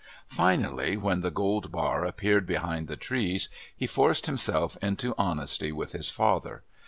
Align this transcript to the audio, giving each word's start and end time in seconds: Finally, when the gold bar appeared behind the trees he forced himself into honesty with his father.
Finally, 0.25 0.97
when 0.97 1.21
the 1.21 1.29
gold 1.29 1.71
bar 1.71 2.03
appeared 2.05 2.47
behind 2.47 2.87
the 2.87 2.95
trees 2.95 3.49
he 3.77 3.85
forced 3.85 4.25
himself 4.25 4.75
into 4.81 5.13
honesty 5.15 5.71
with 5.71 5.91
his 5.91 6.09
father. 6.09 6.63